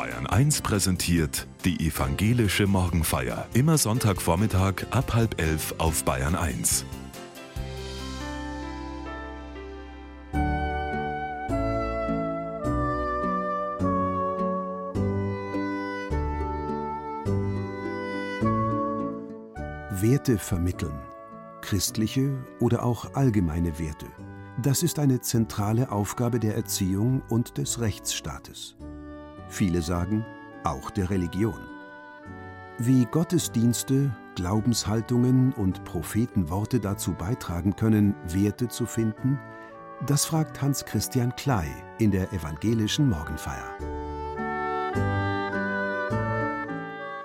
[0.00, 3.46] Bayern 1 präsentiert die evangelische Morgenfeier.
[3.52, 6.86] Immer Sonntagvormittag ab halb elf auf Bayern 1.
[20.00, 20.98] Werte vermitteln.
[21.60, 24.06] Christliche oder auch allgemeine Werte.
[24.62, 28.76] Das ist eine zentrale Aufgabe der Erziehung und des Rechtsstaates.
[29.50, 30.24] Viele sagen,
[30.64, 31.58] auch der Religion.
[32.78, 39.38] Wie Gottesdienste, Glaubenshaltungen und Prophetenworte dazu beitragen können, Werte zu finden,
[40.06, 41.66] das fragt Hans Christian Klei
[41.98, 43.76] in der evangelischen Morgenfeier.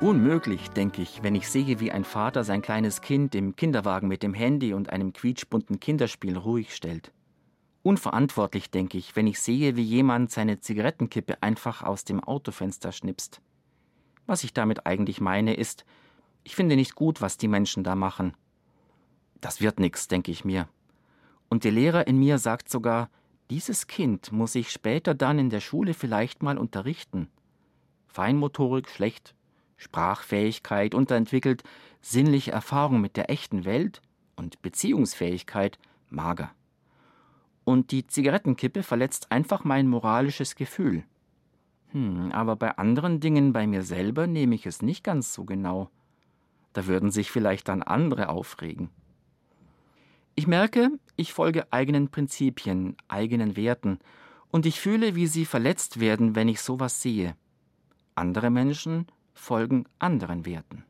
[0.02, 4.23] Unmöglich, denke ich, wenn ich sehe, wie ein Vater sein kleines Kind im Kinderwagen mit
[4.23, 7.11] dem Handy und einem quietschbunten Kinderspiel ruhig stellt.
[7.85, 13.41] Unverantwortlich, denke ich, wenn ich sehe, wie jemand seine Zigarettenkippe einfach aus dem Autofenster schnipst.
[14.25, 15.86] Was ich damit eigentlich meine, ist,
[16.44, 18.33] ich finde nicht gut, was die Menschen da machen.
[19.39, 20.67] Das wird nix, denke ich mir.
[21.47, 23.11] Und der Lehrer in mir sagt sogar,
[23.52, 27.30] dieses Kind muss ich später dann in der Schule vielleicht mal unterrichten.
[28.08, 29.36] Feinmotorik schlecht,
[29.78, 31.61] Sprachfähigkeit unterentwickelt,
[32.02, 34.02] sinnliche Erfahrung mit der echten Welt
[34.36, 35.78] und Beziehungsfähigkeit
[36.09, 36.52] mager
[37.66, 41.03] und die Zigarettenkippe verletzt einfach mein moralisches Gefühl.
[41.91, 45.89] Hm, aber bei anderen Dingen bei mir selber nehme ich es nicht ganz so genau.
[46.73, 48.89] Da würden sich vielleicht dann andere aufregen.
[50.35, 54.00] Ich merke, ich folge eigenen Prinzipien, eigenen Werten,
[54.52, 57.35] und ich fühle, wie sie verletzt werden, wenn ich sowas sehe.
[58.13, 60.85] Andere Menschen folgen anderen Werten.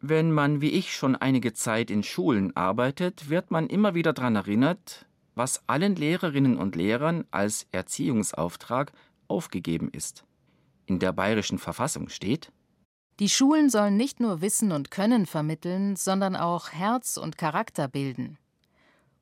[0.00, 4.36] Wenn man wie ich schon einige Zeit in Schulen arbeitet, wird man immer wieder daran
[4.36, 8.92] erinnert, was allen Lehrerinnen und Lehrern als Erziehungsauftrag
[9.28, 10.24] aufgegeben ist.
[10.86, 12.52] In der bayerischen Verfassung steht
[13.18, 18.38] Die Schulen sollen nicht nur Wissen und Können vermitteln, sondern auch Herz und Charakter bilden.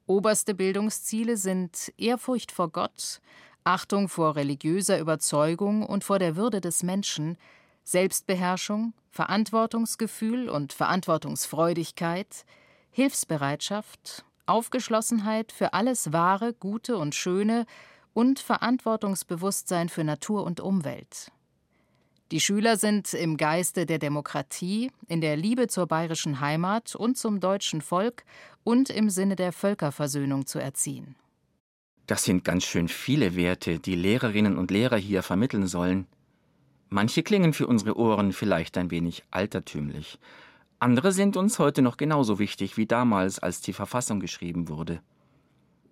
[0.06, 3.20] Oberste Bildungsziele sind Ehrfurcht vor Gott,
[3.64, 7.38] Achtung vor religiöser Überzeugung und vor der Würde des Menschen,
[7.84, 12.44] Selbstbeherrschung, Verantwortungsgefühl und Verantwortungsfreudigkeit,
[12.90, 17.66] Hilfsbereitschaft, Aufgeschlossenheit für alles Wahre, Gute und Schöne
[18.12, 21.30] und Verantwortungsbewusstsein für Natur und Umwelt.
[22.32, 27.40] Die Schüler sind im Geiste der Demokratie, in der Liebe zur bayerischen Heimat und zum
[27.40, 28.24] deutschen Volk
[28.64, 31.14] und im Sinne der Völkerversöhnung zu erziehen.
[32.06, 36.06] Das sind ganz schön viele Werte, die Lehrerinnen und Lehrer hier vermitteln sollen.
[36.88, 40.18] Manche klingen für unsere Ohren vielleicht ein wenig altertümlich,
[40.82, 45.00] andere sind uns heute noch genauso wichtig wie damals, als die Verfassung geschrieben wurde.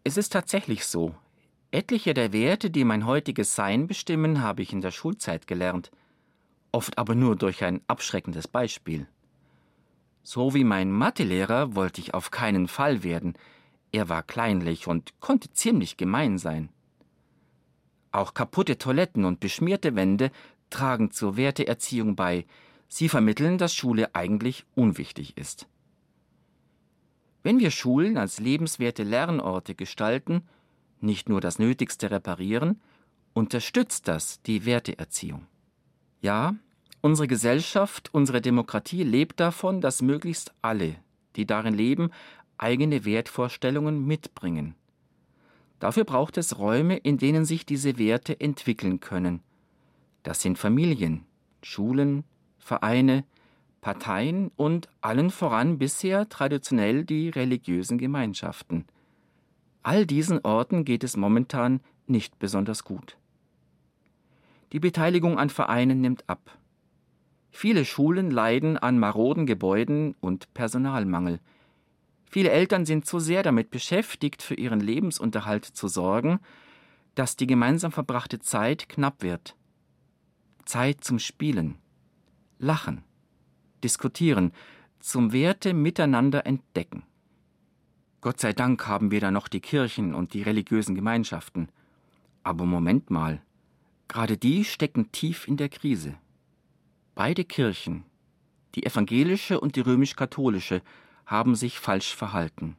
[0.03, 1.15] Es ist tatsächlich so.
[1.71, 5.93] Etliche der Werte, die mein heutiges Sein bestimmen, habe ich in der Schulzeit gelernt,
[6.73, 9.07] oft aber nur durch ein abschreckendes Beispiel.
[10.25, 13.35] So wie mein Mathelehrer wollte ich auf keinen Fall werden,
[13.93, 16.69] er war kleinlich und konnte ziemlich gemein sein.
[18.11, 20.33] Auch kaputte Toiletten und beschmierte Wände
[20.69, 22.45] tragen zur Werteerziehung bei,
[22.93, 25.69] Sie vermitteln, dass Schule eigentlich unwichtig ist.
[27.45, 30.43] Wenn wir Schulen als lebenswerte Lernorte gestalten,
[31.01, 32.81] nicht nur das Nötigste reparieren,
[33.33, 35.47] unterstützt das die Werteerziehung.
[36.21, 36.57] Ja,
[37.01, 40.97] unsere Gesellschaft, unsere Demokratie lebt davon, dass möglichst alle,
[41.37, 42.11] die darin leben,
[42.59, 44.75] eigene Wertvorstellungen mitbringen.
[45.79, 49.43] Dafür braucht es Räume, in denen sich diese Werte entwickeln können.
[50.25, 51.25] Das sind Familien,
[51.63, 52.25] Schulen,
[52.61, 53.25] Vereine,
[53.81, 58.85] Parteien und allen voran bisher traditionell die religiösen Gemeinschaften.
[59.83, 63.17] All diesen Orten geht es momentan nicht besonders gut.
[64.73, 66.59] Die Beteiligung an Vereinen nimmt ab.
[67.51, 71.41] Viele Schulen leiden an maroden Gebäuden und Personalmangel.
[72.25, 76.39] Viele Eltern sind zu sehr damit beschäftigt, für ihren Lebensunterhalt zu sorgen,
[77.17, 79.57] dass die gemeinsam verbrachte Zeit knapp wird.
[80.65, 81.77] Zeit zum Spielen,
[82.61, 83.03] lachen,
[83.83, 84.53] diskutieren,
[85.01, 87.03] zum Werte miteinander entdecken.
[88.21, 91.71] Gott sei Dank haben wir da noch die Kirchen und die religiösen Gemeinschaften.
[92.43, 93.41] Aber Moment mal,
[94.09, 96.15] gerade die stecken tief in der Krise.
[97.15, 98.05] Beide Kirchen,
[98.75, 100.83] die evangelische und die römisch-katholische,
[101.25, 102.77] haben sich falsch verhalten.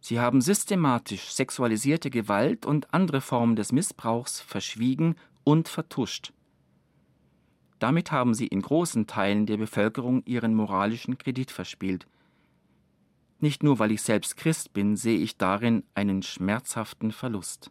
[0.00, 6.32] Sie haben systematisch sexualisierte Gewalt und andere Formen des Missbrauchs verschwiegen und vertuscht.
[7.78, 12.06] Damit haben sie in großen Teilen der Bevölkerung ihren moralischen Kredit verspielt.
[13.40, 17.70] Nicht nur weil ich selbst Christ bin, sehe ich darin einen schmerzhaften Verlust.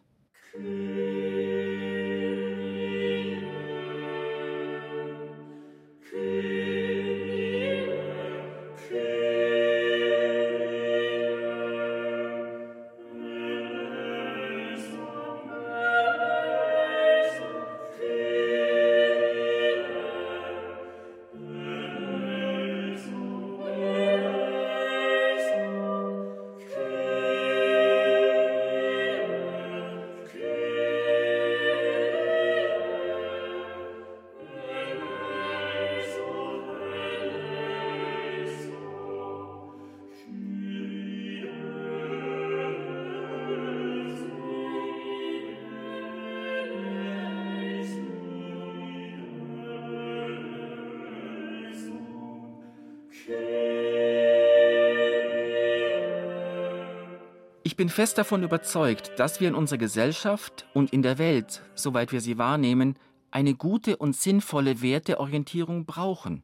[57.78, 62.20] Bin fest davon überzeugt, dass wir in unserer Gesellschaft und in der Welt, soweit wir
[62.20, 62.96] sie wahrnehmen,
[63.30, 66.42] eine gute und sinnvolle Werteorientierung brauchen.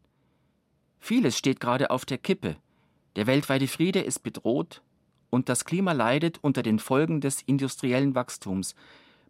[1.01, 2.55] Vieles steht gerade auf der Kippe.
[3.17, 4.81] Der weltweite Friede ist bedroht
[5.29, 8.77] und das Klima leidet unter den Folgen des industriellen Wachstums.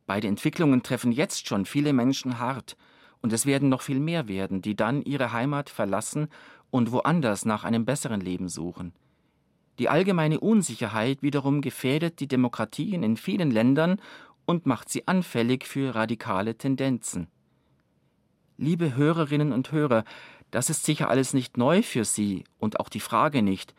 [0.06, 2.76] Beide Entwicklungen treffen jetzt schon viele Menschen hart
[3.22, 6.28] und es werden noch viel mehr werden, die dann ihre Heimat verlassen
[6.70, 8.92] und woanders nach einem besseren Leben suchen.
[9.78, 14.00] Die allgemeine Unsicherheit wiederum gefährdet die Demokratien in vielen Ländern
[14.44, 17.28] und macht sie anfällig für radikale Tendenzen.
[18.56, 20.04] Liebe Hörerinnen und Hörer,
[20.52, 23.74] das ist sicher alles nicht neu für Sie und auch die Frage nicht,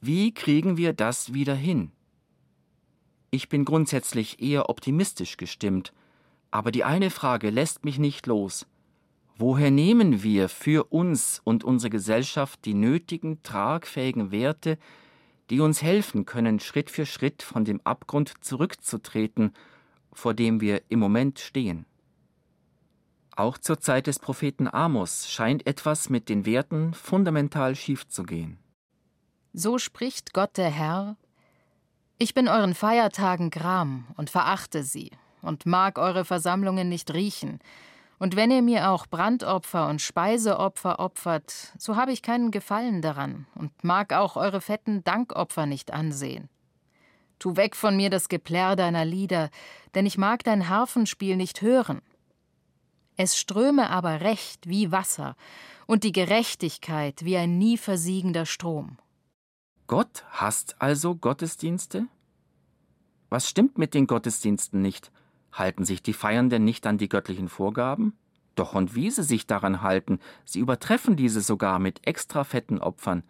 [0.00, 1.92] wie kriegen wir das wieder hin?
[3.30, 5.92] Ich bin grundsätzlich eher optimistisch gestimmt,
[6.50, 8.66] aber die eine Frage lässt mich nicht los.
[9.38, 14.78] Woher nehmen wir für uns und unsere Gesellschaft die nötigen, tragfähigen Werte,
[15.50, 19.52] die uns helfen können, Schritt für Schritt von dem Abgrund zurückzutreten,
[20.12, 21.86] vor dem wir im Moment stehen?
[23.36, 28.58] Auch zur Zeit des Propheten Amos scheint etwas mit den Werten fundamental schief zu gehen.
[29.52, 31.16] So spricht Gott der Herr
[32.18, 35.10] Ich bin euren Feiertagen gram und verachte sie
[35.42, 37.60] und mag eure Versammlungen nicht riechen,
[38.18, 43.46] und wenn ihr mir auch Brandopfer und Speiseopfer opfert, so habe ich keinen Gefallen daran
[43.54, 46.48] und mag auch eure fetten Dankopfer nicht ansehen.
[47.38, 49.50] Tu weg von mir das Geplärr deiner Lieder,
[49.94, 52.00] denn ich mag dein Harfenspiel nicht hören.
[53.16, 55.36] Es ströme aber Recht wie Wasser
[55.86, 58.98] und die Gerechtigkeit wie ein nie versiegender Strom.
[59.86, 62.06] Gott hasst also Gottesdienste?
[63.28, 65.12] Was stimmt mit den Gottesdiensten nicht?
[65.58, 68.12] Halten sich die Feiernden nicht an die göttlichen Vorgaben?
[68.54, 73.22] Doch und wie sie sich daran halten, sie übertreffen diese sogar mit extra fetten Opfern.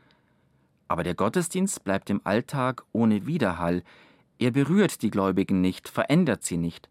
[0.88, 3.82] Aber der Gottesdienst bleibt im Alltag ohne Widerhall,
[4.38, 6.90] er berührt die Gläubigen nicht, verändert sie nicht.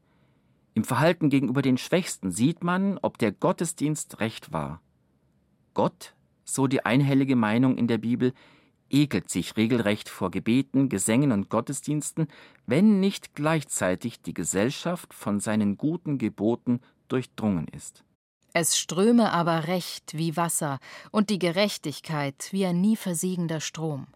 [0.73, 4.81] Im Verhalten gegenüber den Schwächsten sieht man, ob der Gottesdienst recht war.
[5.73, 8.33] Gott, so die einhellige Meinung in der Bibel,
[8.95, 12.27] ekelt sich regelrecht vor Gebeten, Gesängen und Gottesdiensten,
[12.65, 18.03] wenn nicht gleichzeitig die Gesellschaft von seinen guten Geboten durchdrungen ist.
[18.53, 20.79] Es ströme aber Recht wie Wasser
[21.11, 24.07] und die Gerechtigkeit wie ein nie versiegender Strom.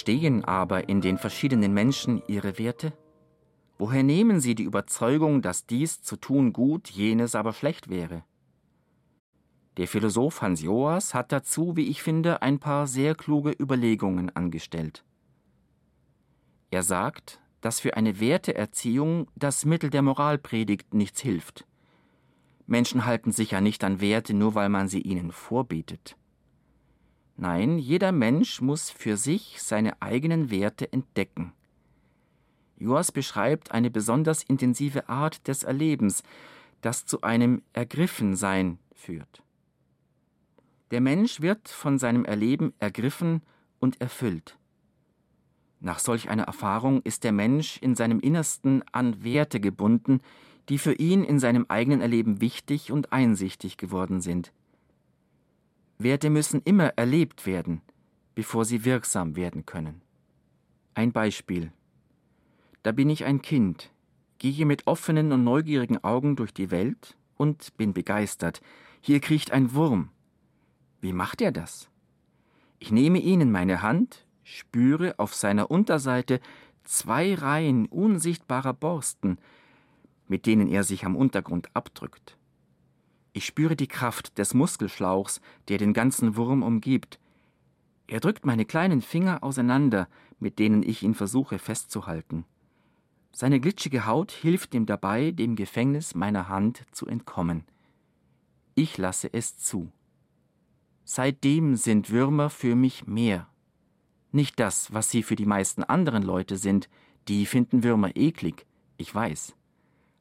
[0.00, 2.94] Entstehen aber in den verschiedenen Menschen ihre Werte?
[3.76, 8.24] Woher nehmen sie die Überzeugung, dass dies zu tun gut, jenes aber schlecht wäre?
[9.76, 15.04] Der Philosoph Hans Joas hat dazu, wie ich finde, ein paar sehr kluge Überlegungen angestellt.
[16.70, 21.66] Er sagt, dass für eine Werteerziehung das Mittel der Moralpredigt nichts hilft.
[22.66, 26.16] Menschen halten sich ja nicht an Werte, nur weil man sie ihnen vorbietet.
[27.40, 31.54] Nein, jeder Mensch muss für sich seine eigenen Werte entdecken.
[32.76, 36.22] Joas beschreibt eine besonders intensive Art des Erlebens,
[36.82, 39.42] das zu einem Ergriffensein führt.
[40.90, 43.40] Der Mensch wird von seinem Erleben ergriffen
[43.78, 44.58] und erfüllt.
[45.80, 50.20] Nach solch einer Erfahrung ist der Mensch in seinem Innersten an Werte gebunden,
[50.68, 54.52] die für ihn in seinem eigenen Erleben wichtig und einsichtig geworden sind.
[56.02, 57.82] Werte müssen immer erlebt werden,
[58.34, 60.00] bevor sie wirksam werden können.
[60.94, 61.72] Ein Beispiel.
[62.82, 63.90] Da bin ich ein Kind,
[64.38, 68.62] gehe mit offenen und neugierigen Augen durch die Welt und bin begeistert.
[69.02, 70.08] Hier kriecht ein Wurm.
[71.02, 71.90] Wie macht er das?
[72.78, 76.40] Ich nehme ihn in meine Hand, spüre auf seiner Unterseite
[76.84, 79.36] zwei Reihen unsichtbarer Borsten,
[80.28, 82.38] mit denen er sich am Untergrund abdrückt.
[83.32, 87.20] Ich spüre die Kraft des Muskelschlauchs, der den ganzen Wurm umgibt.
[88.06, 90.08] Er drückt meine kleinen Finger auseinander,
[90.40, 92.44] mit denen ich ihn versuche festzuhalten.
[93.32, 97.64] Seine glitschige Haut hilft ihm dabei, dem Gefängnis meiner Hand zu entkommen.
[98.74, 99.92] Ich lasse es zu.
[101.04, 103.48] Seitdem sind Würmer für mich mehr.
[104.32, 106.88] Nicht das, was sie für die meisten anderen Leute sind,
[107.28, 109.54] die finden Würmer eklig, ich weiß.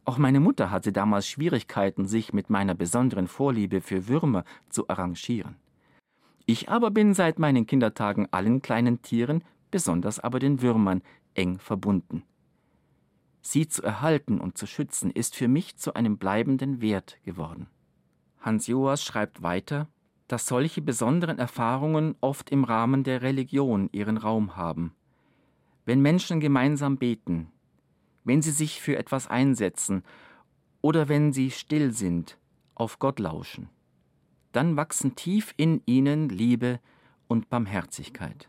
[0.10, 5.56] Auch meine Mutter hatte damals Schwierigkeiten, sich mit meiner besonderen Vorliebe für Würmer zu arrangieren.
[6.48, 11.04] Ich aber bin seit meinen Kindertagen allen kleinen Tieren, besonders aber den Würmern,
[11.36, 12.24] eng verbunden.
[13.44, 17.68] Sie zu erhalten und zu schützen, ist für mich zu einem bleibenden Wert geworden.
[18.40, 19.90] Hans Joas schreibt weiter,
[20.28, 24.96] dass solche besonderen Erfahrungen oft im Rahmen der Religion ihren Raum haben.
[25.86, 27.52] Wenn Menschen gemeinsam beten,
[28.30, 30.04] wenn sie sich für etwas einsetzen
[30.82, 32.38] oder wenn sie still sind,
[32.76, 33.70] auf Gott lauschen,
[34.52, 36.80] dann wachsen tief in ihnen Liebe
[37.28, 38.48] und Barmherzigkeit.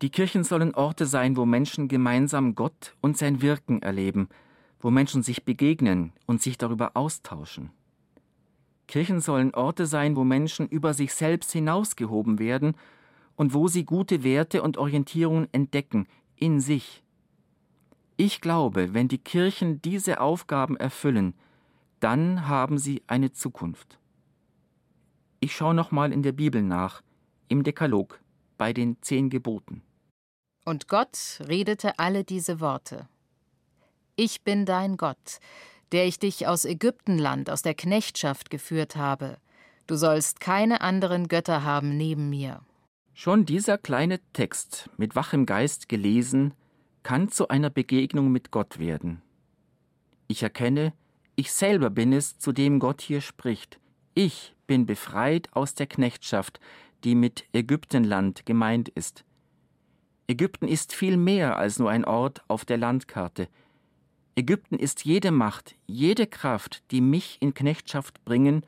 [0.00, 4.28] Die Kirchen sollen Orte sein, wo Menschen gemeinsam Gott und sein Wirken erleben,
[4.78, 7.70] wo Menschen sich begegnen und sich darüber austauschen.
[8.86, 12.74] Kirchen sollen Orte sein, wo Menschen über sich selbst hinausgehoben werden
[13.34, 17.02] und wo sie gute Werte und Orientierungen entdecken in sich.
[18.16, 21.34] Ich glaube, wenn die Kirchen diese Aufgaben erfüllen,
[21.98, 23.98] dann haben sie eine Zukunft.
[25.40, 27.02] Ich schaue nochmal in der Bibel nach,
[27.48, 28.20] im Dekalog,
[28.56, 29.82] bei den zehn Geboten.
[30.68, 33.08] Und Gott redete alle diese Worte.
[34.16, 35.38] Ich bin dein Gott,
[35.92, 39.38] der ich dich aus Ägyptenland, aus der Knechtschaft geführt habe.
[39.86, 42.60] Du sollst keine anderen Götter haben neben mir.
[43.14, 46.52] Schon dieser kleine Text, mit wachem Geist gelesen,
[47.02, 49.22] kann zu einer Begegnung mit Gott werden.
[50.26, 50.92] Ich erkenne,
[51.34, 53.80] ich selber bin es, zu dem Gott hier spricht.
[54.12, 56.60] Ich bin befreit aus der Knechtschaft,
[57.04, 59.24] die mit Ägyptenland gemeint ist.
[60.30, 63.48] Ägypten ist viel mehr als nur ein Ort auf der Landkarte.
[64.36, 68.62] Ägypten ist jede Macht, jede Kraft, die mich in Knechtschaft bringen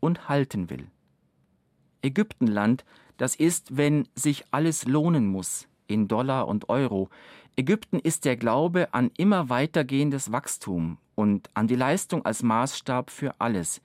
[0.00, 0.86] und halten will.
[2.00, 2.86] Ägyptenland,
[3.18, 7.10] das ist, wenn sich alles lohnen muss, in Dollar und Euro.
[7.56, 13.38] Ägypten ist der Glaube an immer weitergehendes Wachstum und an die Leistung als Maßstab für
[13.38, 13.82] alles.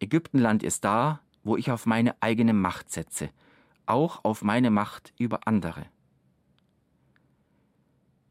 [0.00, 3.30] Ägyptenland ist da, wo ich auf meine eigene Macht setze,
[3.86, 5.86] auch auf meine Macht über andere.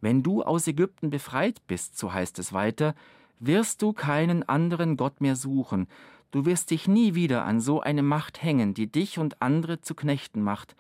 [0.01, 2.95] Wenn du aus Ägypten befreit bist, so heißt es weiter,
[3.39, 5.87] wirst du keinen anderen Gott mehr suchen,
[6.31, 9.95] du wirst dich nie wieder an so eine Macht hängen, die dich und andere zu
[9.95, 10.75] Knechten macht,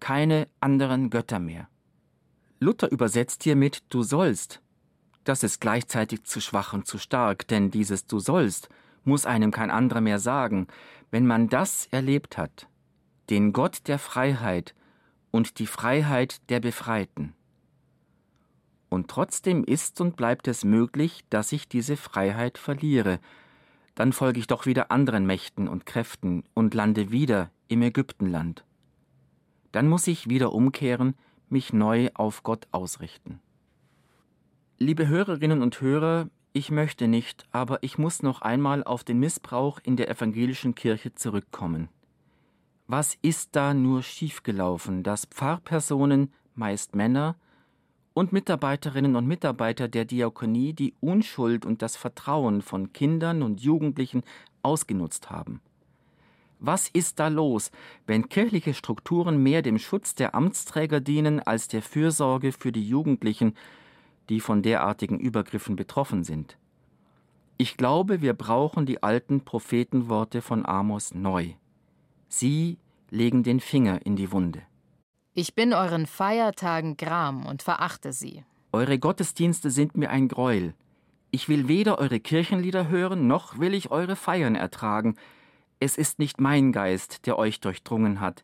[0.00, 1.68] keine anderen Götter mehr.
[2.60, 4.62] Luther übersetzt hiermit du sollst.
[5.24, 8.68] Das ist gleichzeitig zu schwach und zu stark, denn dieses du sollst
[9.04, 10.66] muss einem kein anderer mehr sagen,
[11.10, 12.68] wenn man das erlebt hat,
[13.30, 14.74] den Gott der Freiheit
[15.30, 17.34] und die Freiheit der Befreiten.
[18.92, 23.20] Und trotzdem ist und bleibt es möglich, dass ich diese Freiheit verliere.
[23.94, 28.66] Dann folge ich doch wieder anderen Mächten und Kräften und lande wieder im Ägyptenland.
[29.72, 31.14] Dann muss ich wieder umkehren,
[31.48, 33.40] mich neu auf Gott ausrichten.
[34.76, 39.80] Liebe Hörerinnen und Hörer, ich möchte nicht, aber ich muss noch einmal auf den Missbrauch
[39.82, 41.88] in der evangelischen Kirche zurückkommen.
[42.88, 47.36] Was ist da nur schiefgelaufen, dass Pfarrpersonen, meist Männer,
[48.14, 54.22] und Mitarbeiterinnen und Mitarbeiter der Diakonie die Unschuld und das Vertrauen von Kindern und Jugendlichen
[54.62, 55.60] ausgenutzt haben.
[56.64, 57.72] Was ist da los,
[58.06, 63.54] wenn kirchliche Strukturen mehr dem Schutz der Amtsträger dienen als der Fürsorge für die Jugendlichen,
[64.28, 66.56] die von derartigen Übergriffen betroffen sind?
[67.58, 71.50] Ich glaube, wir brauchen die alten Prophetenworte von Amos neu.
[72.28, 72.78] Sie
[73.10, 74.62] legen den Finger in die Wunde.
[75.34, 78.44] Ich bin euren Feiertagen gram und verachte sie.
[78.70, 80.74] Eure Gottesdienste sind mir ein Greuel.
[81.30, 85.16] Ich will weder eure Kirchenlieder hören, noch will ich eure Feiern ertragen.
[85.80, 88.42] Es ist nicht mein Geist, der euch durchdrungen hat.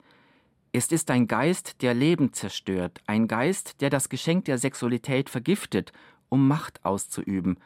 [0.73, 5.93] Es ist ein Geist, der Leben zerstört, ein Geist, der das Geschenk der Sexualität vergiftet,
[6.31, 7.59] um Macht auszuüben,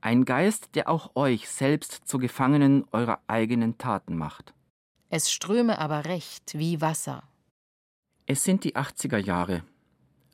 [0.00, 4.54] ein Geist, der auch euch selbst zu Gefangenen eurer eigenen Taten macht.
[5.10, 7.24] Es ströme aber recht wie Wasser.
[8.26, 9.64] Es sind die 80er Jahre.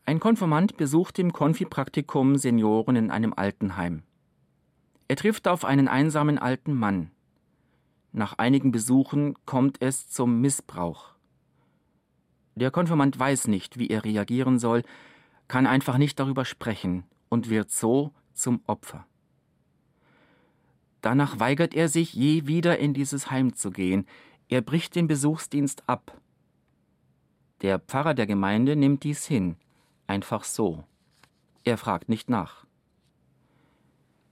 [0.07, 4.05] Ein Konfirmand besucht im Konfipraktikum Senioren in einem Altenheim.
[5.09, 7.11] Er trifft auf einen einsamen alten Mann.
[8.13, 11.15] Nach einigen Besuchen kommt es zum Missbrauch.
[12.55, 14.85] Der Konfirmand weiß nicht, wie er reagieren soll,
[15.49, 19.05] kann einfach nicht darüber sprechen und wird so zum Opfer.
[21.01, 24.07] Danach weigert er sich, je wieder in dieses Heim zu gehen.
[24.49, 26.20] Er bricht den Besuchsdienst ab.
[27.63, 29.57] Der Pfarrer der Gemeinde nimmt dies hin,
[30.07, 30.85] einfach so.
[31.65, 32.65] Er fragt nicht nach.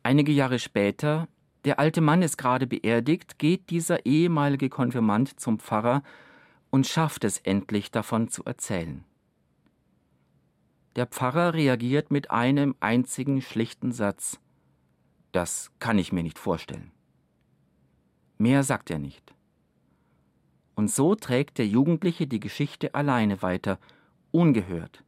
[0.02, 1.28] Einige Jahre später,
[1.64, 6.02] der alte Mann ist gerade beerdigt, geht dieser ehemalige Konfirmand zum Pfarrer
[6.70, 9.04] und schafft es endlich davon zu erzählen.
[10.96, 14.40] Der Pfarrer reagiert mit einem einzigen schlichten Satz
[15.32, 16.90] das kann ich mir nicht vorstellen.
[18.38, 19.34] Mehr sagt er nicht.
[20.78, 23.80] Und so trägt der Jugendliche die Geschichte alleine weiter,
[24.30, 25.02] ungehört.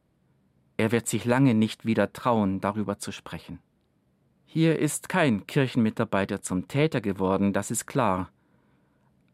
[0.75, 3.59] Er wird sich lange nicht wieder trauen, darüber zu sprechen.
[4.45, 8.29] Hier ist kein Kirchenmitarbeiter zum Täter geworden, das ist klar.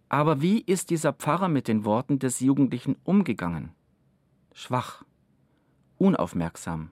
[0.09, 3.71] Aber wie ist dieser Pfarrer mit den Worten des Jugendlichen umgegangen?
[4.53, 5.03] Schwach,
[5.97, 6.91] unaufmerksam,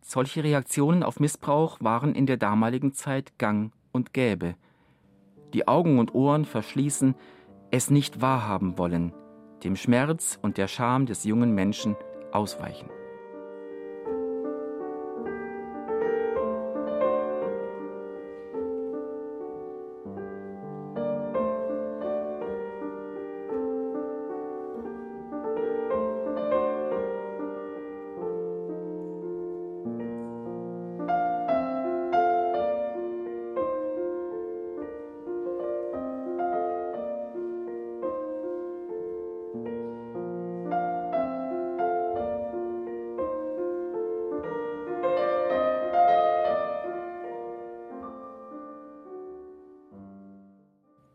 [0.00, 4.56] solche Reaktionen auf Missbrauch waren in der damaligen Zeit gang und gäbe.
[5.54, 7.14] Die Augen und Ohren verschließen,
[7.70, 9.12] es nicht wahrhaben wollen,
[9.64, 11.96] dem Schmerz und der Scham des jungen Menschen
[12.32, 12.88] ausweichen.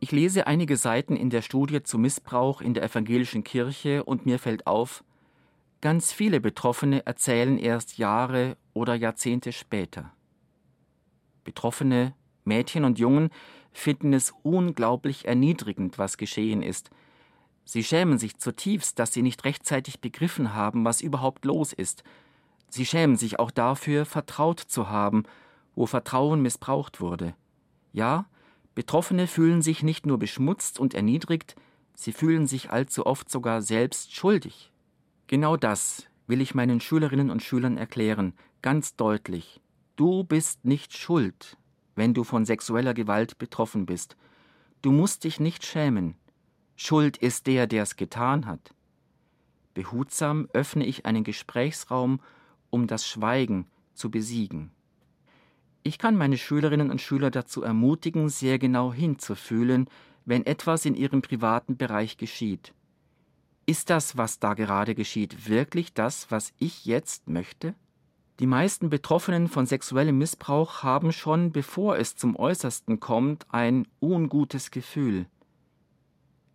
[0.06, 4.38] Ich lese einige Seiten in der Studie zu Missbrauch in der evangelischen Kirche und mir
[4.38, 5.04] fällt auf,
[5.82, 10.14] ganz viele Betroffene erzählen erst Jahre oder Jahrzehnte später.
[11.44, 12.14] Betroffene,
[12.44, 13.32] Mädchen und Jungen,
[13.72, 16.92] finden es unglaublich erniedrigend, was geschehen ist.
[17.64, 22.04] Sie schämen sich zutiefst, dass sie nicht rechtzeitig begriffen haben, was überhaupt los ist.
[22.70, 25.24] Sie schämen sich auch dafür, vertraut zu haben,
[25.74, 27.34] wo Vertrauen missbraucht wurde.
[27.92, 28.28] Ja,
[28.76, 31.56] Betroffene fühlen sich nicht nur beschmutzt und erniedrigt,
[31.96, 34.72] sie fühlen sich allzu oft sogar selbst schuldig.
[35.28, 39.62] Genau das will ich meinen Schülerinnen und Schülern erklären, ganz deutlich.
[39.96, 41.58] Du bist nicht schuld,
[41.96, 44.18] wenn du von sexueller Gewalt betroffen bist.
[44.82, 46.16] Du musst dich nicht schämen.
[46.76, 48.74] Schuld ist der, der es getan hat.
[49.74, 52.20] Behutsam öffne ich einen Gesprächsraum,
[52.70, 54.72] um das Schweigen zu besiegen.
[55.88, 59.88] Ich kann meine Schülerinnen und Schüler dazu ermutigen, sehr genau hinzufühlen,
[60.26, 62.74] wenn etwas in ihrem privaten Bereich geschieht.
[63.68, 67.76] Ist das, was da gerade geschieht, wirklich das, was ich jetzt möchte?
[68.40, 74.72] Die meisten Betroffenen von sexuellem Missbrauch haben schon, bevor es zum Äußersten kommt, ein ungutes
[74.72, 75.28] Gefühl.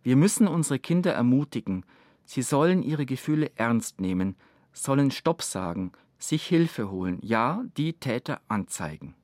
[0.03, 1.85] Wir müssen unsere Kinder ermutigen,
[2.25, 4.35] sie sollen ihre Gefühle ernst nehmen,
[4.73, 9.15] sollen Stopp sagen, sich Hilfe holen, ja, die Täter anzeigen.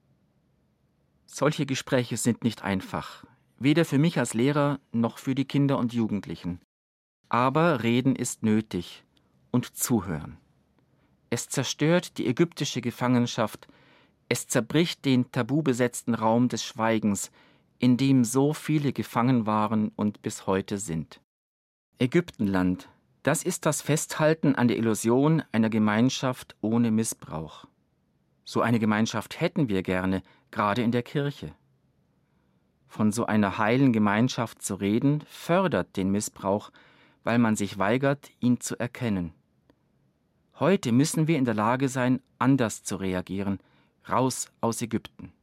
[1.28, 3.26] Solche Gespräche sind nicht einfach,
[3.60, 6.62] weder für mich als Lehrer noch für die Kinder und Jugendlichen.
[7.30, 9.04] Aber Reden ist nötig
[9.52, 10.38] und Zuhören.
[11.30, 13.68] Es zerstört die ägyptische Gefangenschaft,
[14.30, 17.30] es zerbricht den tabubesetzten Raum des Schweigens,
[17.78, 21.22] in dem so viele gefangen waren und bis heute sind.
[22.00, 22.90] Ägyptenland,
[23.24, 27.66] das ist das Festhalten an der Illusion einer Gemeinschaft ohne Missbrauch.
[28.46, 31.54] So eine Gemeinschaft hätten wir gerne, gerade in der Kirche.
[32.88, 36.72] Von so einer heilen Gemeinschaft zu reden, fördert den Missbrauch,
[37.24, 39.34] weil man sich weigert, ihn zu erkennen.
[40.60, 43.60] Heute müssen wir in der Lage sein, anders zu reagieren,
[44.10, 45.34] raus aus Ägypten.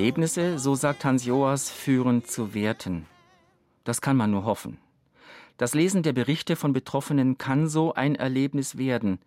[0.00, 3.04] Erlebnisse, so sagt Hans Joas, führen zu Werten.
[3.84, 4.78] Das kann man nur hoffen.
[5.58, 9.18] Das Lesen der Berichte von Betroffenen kann so ein Erlebnis werden.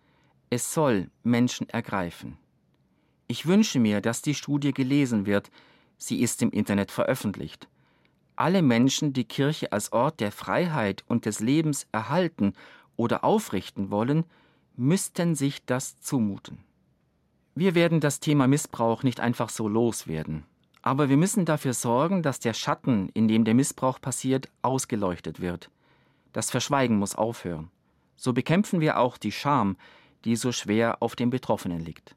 [0.50, 2.38] Es soll Menschen ergreifen.
[3.28, 5.52] Ich wünsche mir, dass die Studie gelesen wird.
[5.96, 7.68] Sie ist im Internet veröffentlicht.
[8.34, 12.52] Alle Menschen, die Kirche als Ort der Freiheit und des Lebens erhalten
[12.96, 14.24] oder aufrichten wollen,
[14.74, 16.64] müssten sich das zumuten.
[17.54, 20.42] Wir werden das Thema Missbrauch nicht einfach so loswerden,
[20.84, 25.70] aber wir müssen dafür sorgen, dass der Schatten, in dem der Missbrauch passiert, ausgeleuchtet wird.
[26.34, 27.70] Das Verschweigen muss aufhören.
[28.16, 29.78] So bekämpfen wir auch die Scham,
[30.26, 32.14] die so schwer auf den Betroffenen liegt.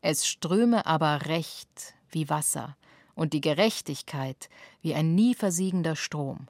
[0.00, 2.76] Es ströme aber Recht wie Wasser
[3.14, 4.48] und die Gerechtigkeit
[4.82, 6.48] wie ein nie versiegender Strom.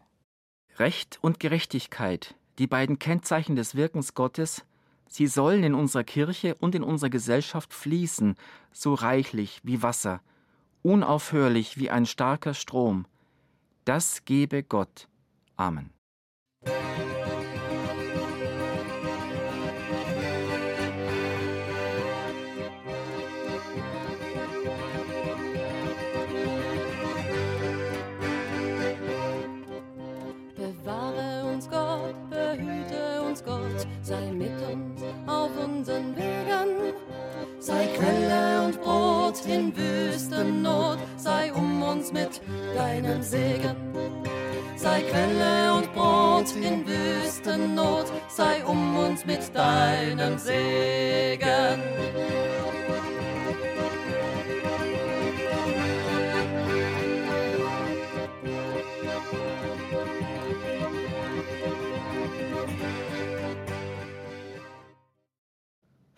[0.78, 4.64] Recht und Gerechtigkeit, die beiden Kennzeichen des Wirkens Gottes,
[5.11, 8.37] Sie sollen in unserer Kirche und in unserer Gesellschaft fließen,
[8.72, 10.20] so reichlich wie Wasser,
[10.83, 13.07] unaufhörlich wie ein starker Strom.
[13.85, 15.09] Das gebe Gott.
[15.57, 15.97] Amen.